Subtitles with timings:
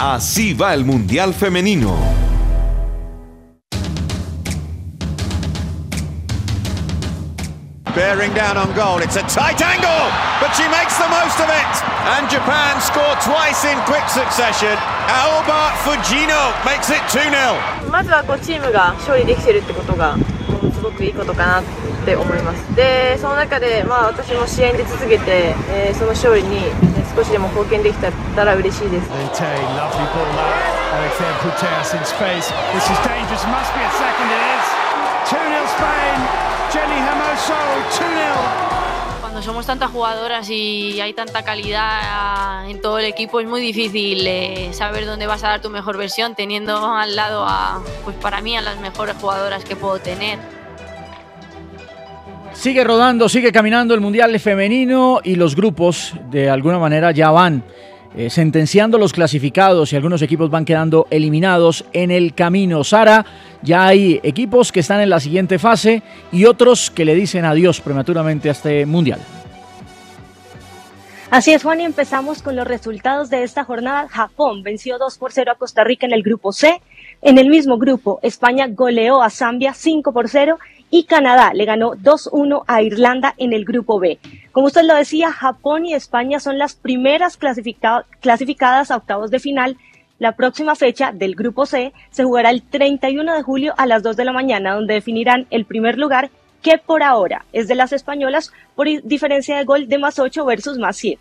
[0.00, 1.96] Así va el Mundial Femenino.
[7.96, 9.02] Bearing down on goal.
[9.02, 10.06] It's a tight angle,
[10.38, 11.72] but she makes the most of it.
[12.14, 14.78] And Japan score twice in quick succession.
[15.10, 17.90] Aoba Fujino makes it 2-0.
[17.90, 20.16] まずはこうチームが勝利できてるってことが
[20.74, 21.64] すごくいいことかなっ
[22.04, 30.73] て思いますでその中で、まあ、私も試合に出続けて、えーその勝利に少しでも貢献できたら嬉しいです Tay, lovely ball up.
[30.93, 32.53] Alexander Puteas in space.
[32.73, 33.43] This is dangerous.
[33.47, 34.29] Must be a second.
[34.29, 34.65] It is.
[35.25, 36.17] 2-0 Spain.
[36.71, 37.53] Jenny Hermoso.
[37.89, 39.21] 2-0.
[39.21, 44.25] Cuando somos tantas jugadoras y hay tanta calidad en todo el equipo es muy difícil
[44.27, 48.41] eh, saber dónde vas a dar tu mejor versión teniendo al lado a, pues para
[48.41, 50.37] mí, a las mejores jugadoras que puedo tener.
[52.58, 57.62] Sigue rodando, sigue caminando el Mundial Femenino y los grupos de alguna manera ya van
[58.16, 62.82] eh, sentenciando los clasificados y algunos equipos van quedando eliminados en el camino.
[62.82, 63.24] Sara,
[63.62, 66.02] ya hay equipos que están en la siguiente fase
[66.32, 69.20] y otros que le dicen adiós prematuramente a este Mundial.
[71.30, 74.08] Así es, Juan, y empezamos con los resultados de esta jornada.
[74.08, 76.80] Japón venció 2 por 0 a Costa Rica en el grupo C.
[77.22, 80.58] En el mismo grupo, España goleó a Zambia 5 por 0
[80.90, 84.18] y Canadá le ganó 2-1 a Irlanda en el grupo B.
[84.52, 89.38] Como usted lo decía, Japón y España son las primeras clasifica- clasificadas a octavos de
[89.38, 89.76] final.
[90.18, 94.16] La próxima fecha del grupo C se jugará el 31 de julio a las 2
[94.16, 96.30] de la mañana, donde definirán el primer lugar,
[96.62, 100.76] que por ahora es de las españolas por diferencia de gol de más 8 versus
[100.78, 101.20] más 7.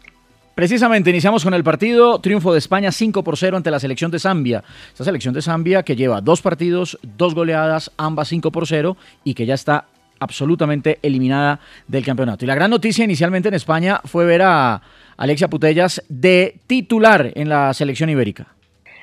[0.57, 4.18] Precisamente iniciamos con el partido, triunfo de España 5 por 0 ante la selección de
[4.18, 4.63] Zambia.
[4.88, 9.35] Esta selección de Zambia que lleva dos partidos, dos goleadas, ambas 5 por 0 y
[9.35, 9.85] que ya está
[10.19, 12.44] absolutamente eliminada del campeonato.
[12.44, 14.81] Y la gran noticia inicialmente en España fue ver a
[15.16, 18.56] Alexia Putellas de titular en la selección ibérica.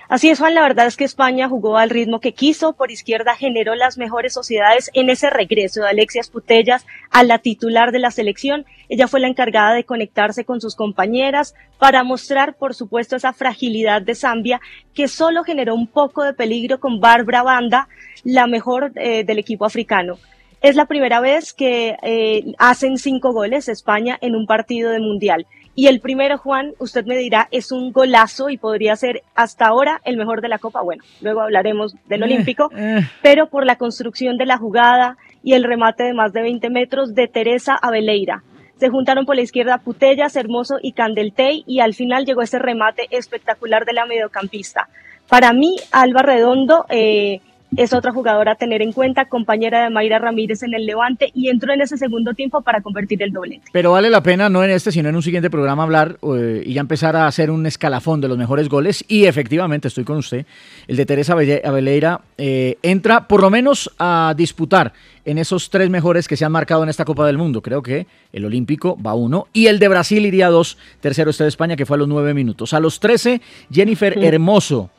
[0.07, 3.35] Así es, Juan, la verdad es que España jugó al ritmo que quiso, por izquierda
[3.37, 8.11] generó las mejores sociedades en ese regreso de Alexias Putellas a la titular de la
[8.11, 8.67] selección.
[8.91, 14.03] Ella fue la encargada de conectarse con sus compañeras para mostrar, por supuesto, esa fragilidad
[14.03, 14.61] de Zambia,
[14.93, 17.89] que solo generó un poco de peligro con Barbara Banda,
[18.25, 20.19] la mejor eh, del equipo africano.
[20.61, 25.47] Es la primera vez que eh, hacen cinco goles España en un partido de mundial.
[25.77, 30.01] Y el primero, Juan, usted me dirá, es un golazo y podría ser hasta ahora
[30.05, 30.83] el mejor de la Copa.
[30.83, 33.01] Bueno, luego hablaremos del Eh, Olímpico, eh.
[33.23, 37.15] pero por la construcción de la jugada y el remate de más de 20 metros
[37.15, 38.43] de Teresa Abeleira.
[38.77, 43.07] Se juntaron por la izquierda Putellas, Hermoso y Candeltey y al final llegó ese remate
[43.11, 44.89] espectacular de la mediocampista.
[45.29, 47.41] Para mí, Alba Redondo eh,
[47.77, 51.49] es otra jugadora a tener en cuenta, compañera de Mayra Ramírez en el Levante y
[51.49, 53.65] entró en ese segundo tiempo para convertir el doblete.
[53.73, 56.75] Pero vale la pena, no en este, sino en un siguiente programa hablar eh, y
[56.75, 59.05] ya empezar a hacer un escalafón de los mejores goles.
[59.09, 60.47] Y efectivamente, estoy con usted,
[60.87, 64.93] el de Teresa Abeleira eh, entra por lo menos a disputar
[65.25, 67.63] en esos tres mejores que se han marcado en esta Copa del Mundo.
[67.63, 70.77] Creo que el Olímpico va uno y el de Brasil iría dos.
[71.01, 72.75] Tercero este de España, que fue a los nueve minutos.
[72.75, 73.41] A los trece,
[73.71, 74.91] Jennifer Hermoso,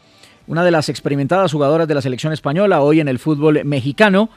[0.47, 4.30] una de las experimentadas jugadoras de la selección española hoy en el fútbol mexicano.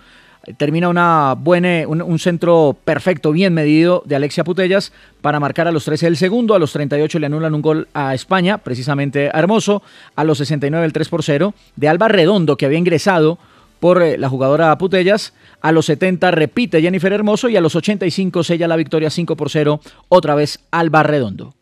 [0.56, 5.72] Termina una buena, un, un centro perfecto, bien medido de Alexia Putellas para marcar a
[5.72, 6.54] los 13 el segundo.
[6.54, 9.82] A los 38 le anulan un gol a España, precisamente a Hermoso.
[10.16, 13.38] A los 69 el 3 por 0 de Alba Redondo, que había ingresado
[13.80, 15.34] por eh, la jugadora Putellas.
[15.60, 19.50] A los 70 repite Jennifer Hermoso y a los 85 sella la victoria 5 por
[19.50, 21.54] 0, otra vez Alba Redondo.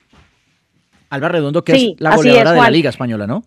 [1.10, 2.70] Alba Redondo, que Sí, es la goleadora es, de la.
[2.70, 3.44] Liga Española, ¿no?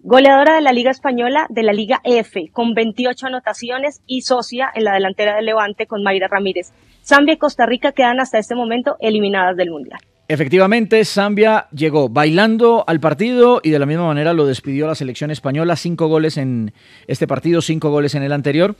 [0.00, 4.84] Goleadora de la Liga Española, de la Liga F, con 28 anotaciones y socia en
[4.84, 6.72] la delantera del Levante con Mayra Ramírez.
[7.04, 9.98] Zambia y Costa Rica quedan hasta este momento eliminadas del Mundial.
[10.30, 15.30] Efectivamente, Zambia llegó bailando al partido y de la misma manera lo despidió la selección
[15.30, 15.74] española.
[15.74, 16.74] Cinco goles en
[17.06, 18.76] este partido, cinco goles en el anterior.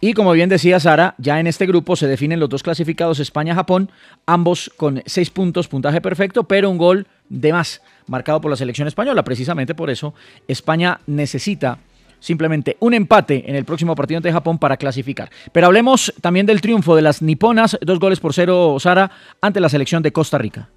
[0.00, 3.90] Y como bien decía Sara, ya en este grupo se definen los dos clasificados España-Japón,
[4.26, 8.88] ambos con seis puntos, puntaje perfecto, pero un gol de más marcado por la selección
[8.88, 9.22] española.
[9.22, 10.14] Precisamente por eso
[10.48, 11.78] España necesita
[12.22, 15.28] simplemente un empate en el próximo partido ante Japón para clasificar.
[15.50, 19.10] Pero hablemos también del triunfo de las niponas, dos goles por cero, Sara,
[19.40, 20.68] ante la selección de Costa Rica.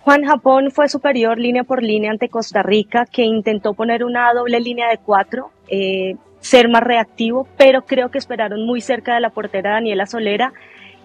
[0.00, 4.60] Juan Japón fue superior línea por línea ante Costa Rica, que intentó poner una doble
[4.60, 9.30] línea de cuatro, eh, ser más reactivo, pero creo que esperaron muy cerca de la
[9.30, 10.52] portera Daniela Solera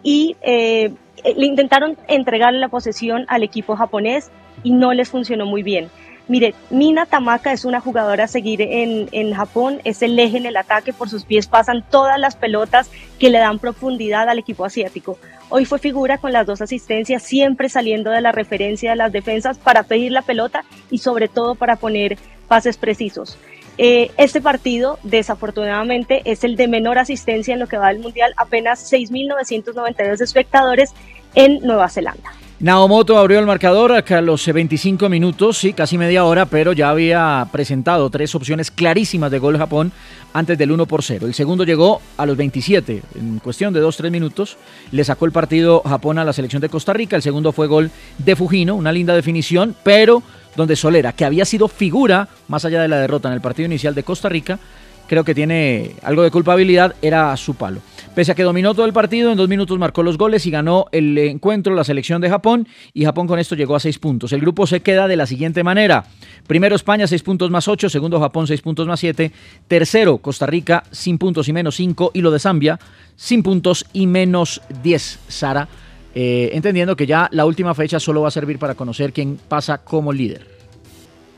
[0.04, 0.92] y eh,
[1.24, 4.32] le intentaron entregarle la posesión al equipo japonés
[4.64, 5.90] y no les funcionó muy bien.
[6.28, 10.46] Mire, Mina Tamaka es una jugadora a seguir en, en, Japón, es el eje en
[10.46, 14.64] el ataque, por sus pies pasan todas las pelotas que le dan profundidad al equipo
[14.64, 15.18] asiático.
[15.50, 19.58] Hoy fue figura con las dos asistencias, siempre saliendo de la referencia de las defensas
[19.58, 22.18] para pedir la pelota y sobre todo para poner
[22.48, 23.38] pases precisos.
[23.78, 28.34] Eh, este partido, desafortunadamente, es el de menor asistencia en lo que va del Mundial,
[28.38, 30.92] apenas 6.992 espectadores
[31.36, 32.32] en Nueva Zelanda.
[32.62, 37.48] Naomoto abrió el marcador a los 25 minutos, sí, casi media hora, pero ya había
[37.52, 39.92] presentado tres opciones clarísimas de gol Japón
[40.32, 41.26] antes del 1 por 0.
[41.26, 44.58] El segundo llegó a los 27, en cuestión de 2-3 minutos,
[44.92, 47.16] le sacó el partido Japón a la selección de Costa Rica.
[47.16, 50.22] El segundo fue gol de Fujino, una linda definición, pero
[50.56, 53.96] donde Solera, que había sido figura más allá de la derrota en el partido inicial
[53.96, 54.60] de Costa Rica,
[55.08, 57.82] creo que tiene algo de culpabilidad, era su palo.
[58.16, 60.88] Pese a que dominó todo el partido, en dos minutos marcó los goles y ganó
[60.92, 64.34] el encuentro la selección de Japón y Japón con esto llegó a seis puntos.
[64.34, 66.04] El grupo se queda de la siguiente manera.
[66.46, 67.88] Primero España, seis puntos más ocho.
[67.88, 69.32] Segundo Japón, seis puntos más siete.
[69.66, 72.12] Tercero Costa Rica, sin puntos y menos cinco.
[72.14, 72.80] Y lo de Zambia,
[73.16, 75.18] sin puntos y menos diez.
[75.30, 75.70] Sara,
[76.14, 79.78] eh, entendiendo que ya la última fecha solo va a servir para conocer quién pasa
[79.78, 80.46] como líder.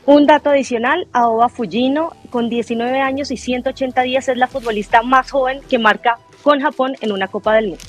[0.06, 5.30] Un dato adicional, Aoba Fujino, con 19 años y 180 días, es la futbolista más
[5.30, 7.82] joven que marca con Japón en una Copa del Mundo.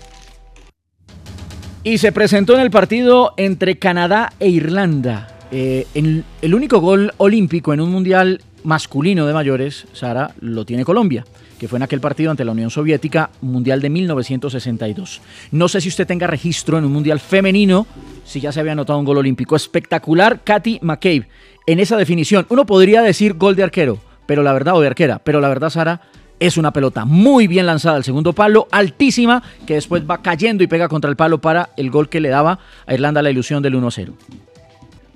[1.84, 5.28] Y se presentó en el partido entre Canadá e Irlanda.
[5.52, 11.24] Eh, el único gol olímpico en un mundial masculino de mayores, Sara, lo tiene Colombia,
[11.60, 15.22] que fue en aquel partido ante la Unión Soviética, Mundial de 1962.
[15.52, 17.86] No sé si usted tenga registro en un mundial femenino,
[18.26, 19.56] si ya se había anotado un gol olímpico.
[19.56, 21.28] Espectacular, Katy McCabe.
[21.68, 25.20] En esa definición, uno podría decir gol de arquero, pero la verdad, o de arquera,
[25.20, 26.02] pero la verdad, Sara,
[26.40, 30.68] es una pelota muy bien lanzada al segundo palo, altísima, que después va cayendo y
[30.68, 33.76] pega contra el palo para el gol que le daba a Irlanda la ilusión del
[33.76, 34.14] 1-0.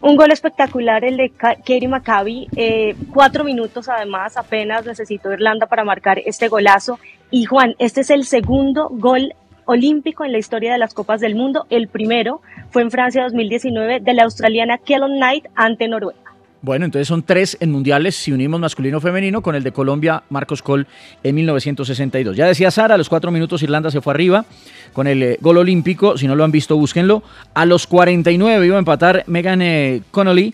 [0.02, 2.48] Un gol espectacular el de Katie Maccabi.
[2.56, 7.00] Eh, cuatro minutos además apenas necesitó Irlanda para marcar este golazo.
[7.32, 9.34] Y Juan, este es el segundo gol
[9.66, 11.66] olímpico en la historia de las Copas del Mundo.
[11.70, 16.29] El primero fue en Francia 2019 de la australiana Kellon Knight ante Noruega.
[16.62, 20.62] Bueno, entonces son tres en mundiales si unimos masculino femenino con el de Colombia, Marcos
[20.62, 20.88] Col
[21.24, 22.36] en 1962.
[22.36, 24.46] Ya decía Sara, a los cuatro minutos Irlanda se fue arriba
[24.92, 26.18] con el eh, gol olímpico.
[26.18, 27.24] Si no lo han visto, búsquenlo.
[27.54, 30.54] A los 49 iba a empatar Megan eh, Connolly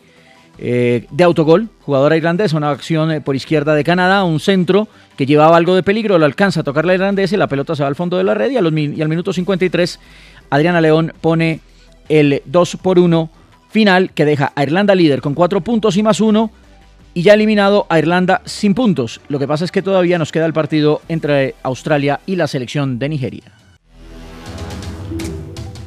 [0.59, 4.87] eh, de autogol, jugadora irlandesa, una acción por izquierda de Canadá, un centro
[5.17, 7.81] que llevaba algo de peligro, lo alcanza a tocar la irlandesa y la pelota se
[7.81, 9.99] va al fondo de la red y, y al minuto 53
[10.51, 11.61] Adriana León pone
[12.09, 13.29] el 2 por 1
[13.75, 16.49] final que deja a Irlanda líder con cuatro puntos y más uno
[17.13, 19.19] y ya eliminado a Irlanda sin puntos.
[19.27, 22.99] Lo que pasa es que todavía nos queda el partido entre Australia y la selección
[22.99, 23.51] de Nigeria.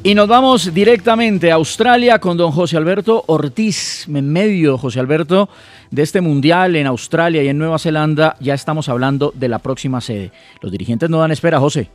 [0.03, 5.49] Y nos vamos directamente a Australia con don José Alberto Ortiz, en medio, José Alberto,
[5.89, 8.35] de este mundial en Australia y en Nueva Zelanda.
[8.39, 10.31] Ya estamos hablando de la próxima sede.
[10.61, 11.89] Los dirigentes no dan espera, José.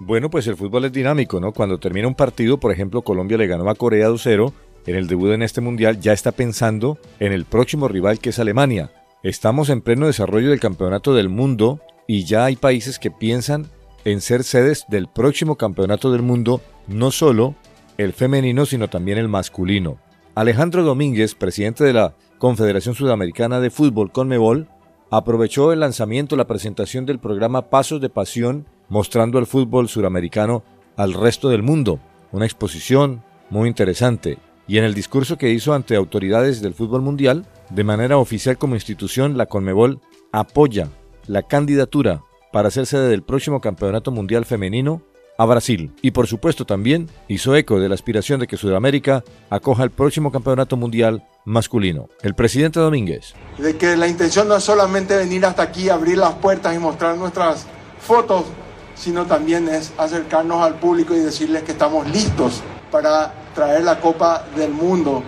[0.00, 1.52] Bueno, pues el fútbol es dinámico, ¿no?
[1.52, 4.52] Cuando termina un partido, por ejemplo, Colombia le ganó a Corea 2-0
[4.86, 8.38] en el debut en este mundial, ya está pensando en el próximo rival que es
[8.38, 8.90] Alemania.
[9.22, 13.66] Estamos en pleno desarrollo del campeonato del mundo y ya hay países que piensan
[14.04, 17.54] en ser sedes del próximo campeonato del mundo, no solo
[17.96, 19.98] el femenino, sino también el masculino.
[20.34, 24.68] Alejandro Domínguez, presidente de la Confederación Sudamericana de Fútbol Conmebol,
[25.10, 30.64] aprovechó el lanzamiento, la presentación del programa Pasos de Pasión, mostrando el fútbol suramericano
[30.96, 32.00] al resto del mundo.
[32.32, 37.46] Una exposición muy interesante y en el discurso que hizo ante autoridades del fútbol mundial,
[37.70, 40.00] de manera oficial como institución, la Conmebol
[40.32, 40.88] apoya
[41.26, 45.02] la candidatura para ser sede del próximo Campeonato Mundial Femenino
[45.36, 45.92] a Brasil.
[46.00, 50.30] Y por supuesto también hizo eco de la aspiración de que Sudamérica acoja el próximo
[50.30, 52.08] Campeonato Mundial masculino.
[52.22, 53.34] El presidente Domínguez.
[53.58, 57.16] De que la intención no es solamente venir hasta aquí, abrir las puertas y mostrar
[57.16, 57.66] nuestras
[57.98, 58.44] fotos,
[58.94, 64.44] sino también es acercarnos al público y decirles que estamos listos para traer la Copa
[64.56, 65.22] del Mundo.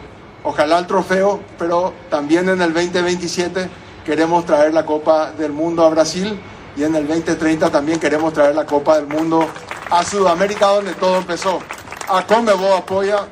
[0.45, 3.69] Ojalá el trofeo, pero también en el 2027
[4.05, 6.39] queremos traer la Copa del Mundo a Brasil
[6.77, 9.49] y en el 2030 también queremos traer la Copa del Mundo
[9.91, 11.61] a Sudamérica, donde todo empezó.
[12.09, 13.27] A Comebol apoya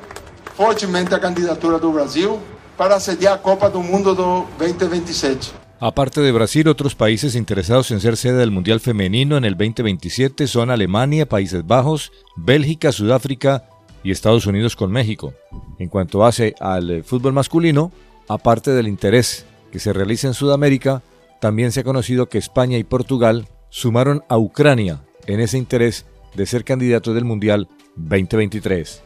[0.55, 2.39] fortemente a candidatura do Brasil
[2.77, 5.51] para sediar a Copa do Mundo do 2027.
[5.79, 10.47] Aparte de Brasil, otros países interesados en ser sede del Mundial Femenino en el 2027
[10.47, 13.65] son Alemania, Países Bajos, Bélgica, Sudáfrica
[14.05, 15.33] y Estados Unidos con México.
[15.79, 17.91] En cuanto hace al eh, fútbol masculino,
[18.29, 21.01] aparte del interés que se realiza en Sudamérica,
[21.41, 26.45] también se ha conocido que España y Portugal sumaron a Ucrania en ese interés de
[26.45, 29.01] ser candidato del Mundial 2023.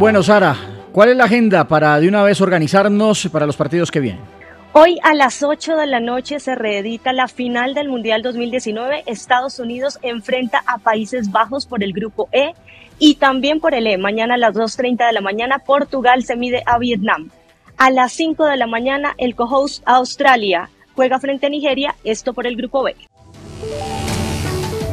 [0.00, 0.56] Bueno, Sara,
[0.90, 4.35] ¿cuál es la agenda para de una vez organizarnos para los partidos que vienen?
[4.78, 9.04] Hoy a las 8 de la noche se reedita la final del Mundial 2019.
[9.06, 12.52] Estados Unidos enfrenta a Países Bajos por el grupo E
[12.98, 13.96] y también por el E.
[13.96, 17.30] Mañana a las 2.30 de la mañana Portugal se mide a Vietnam.
[17.78, 22.46] A las 5 de la mañana el co-host Australia juega frente a Nigeria, esto por
[22.46, 22.94] el grupo B.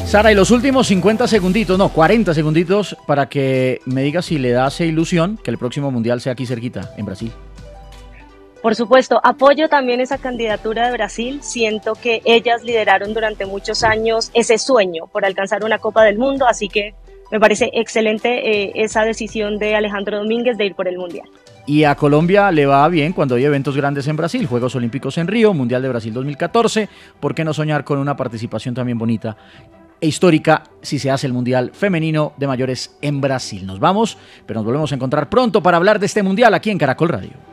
[0.06, 4.52] Sara, y los últimos 50 segunditos, no, 40 segunditos, para que me digas si le
[4.52, 7.34] das ilusión que el próximo Mundial sea aquí cerquita, en Brasil.
[8.63, 11.39] Por supuesto, apoyo también esa candidatura de Brasil.
[11.43, 16.48] Siento que ellas lideraron durante muchos años ese sueño por alcanzar una Copa del Mundo,
[16.48, 16.96] así que
[17.29, 21.27] me parece excelente eh, esa decisión de Alejandro Domínguez de ir por el Mundial.
[21.65, 25.27] Y a Colombia le va bien cuando hay eventos grandes en Brasil, Juegos Olímpicos en
[25.27, 26.88] Río, Mundial de Brasil 2014.
[27.20, 29.36] ¿Por qué no soñar con una participación también bonita
[30.00, 33.65] e histórica si se hace el Mundial Femenino de Mayores en Brasil?
[33.65, 36.77] Nos vamos, pero nos volvemos a encontrar pronto para hablar de este Mundial aquí en
[36.77, 37.53] Caracol Radio.